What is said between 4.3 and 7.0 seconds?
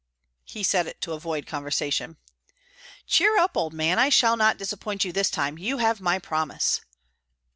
not disappoint you this time. You have my promise."